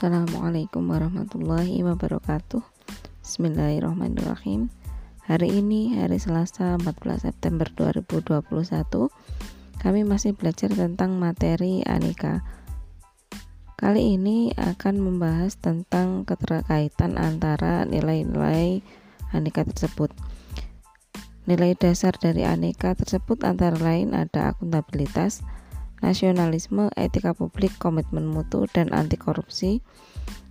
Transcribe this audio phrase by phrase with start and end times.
[0.00, 2.64] Assalamualaikum warahmatullahi wabarakatuh.
[3.20, 4.72] Bismillahirrahmanirrahim.
[5.28, 8.40] Hari ini hari Selasa 14 September 2021
[9.76, 12.40] Kami masih belajar tentang materi aneka
[13.76, 18.80] Kali ini akan membahas tentang keterkaitan antara nilai-nilai
[19.36, 20.16] aneka tersebut.
[21.44, 25.44] Nilai dasar dari aneka tersebut antara lain ada akuntabilitas,
[26.00, 29.84] nasionalisme, etika publik, komitmen mutu, dan anti korupsi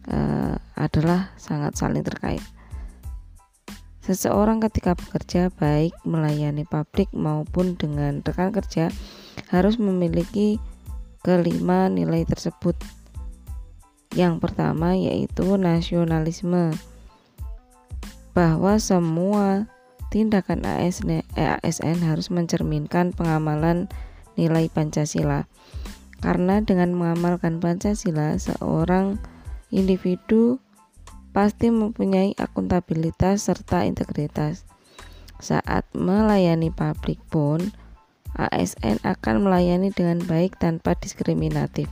[0.09, 2.41] uh, adalah sangat saling terkait.
[4.05, 8.89] Seseorang ketika bekerja baik melayani publik maupun dengan rekan kerja
[9.53, 10.57] harus memiliki
[11.21, 12.73] kelima nilai tersebut.
[14.17, 16.73] Yang pertama yaitu nasionalisme
[18.33, 19.69] bahwa semua
[20.09, 20.65] tindakan
[21.37, 23.85] ASN harus mencerminkan pengamalan
[24.39, 25.51] nilai Pancasila.
[26.23, 29.19] Karena dengan mengamalkan Pancasila, seorang
[29.75, 30.63] individu
[31.35, 34.63] pasti mempunyai akuntabilitas serta integritas.
[35.39, 37.71] Saat melayani publik pun,
[38.35, 41.87] ASN akan melayani dengan baik tanpa diskriminatif.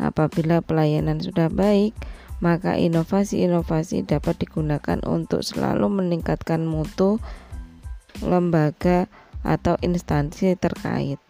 [0.00, 1.94] Apabila pelayanan sudah baik,
[2.40, 7.20] maka inovasi-inovasi dapat digunakan untuk selalu meningkatkan mutu
[8.24, 9.06] lembaga
[9.44, 11.20] atau instansi terkait.